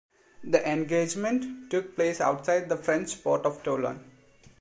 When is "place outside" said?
1.95-2.67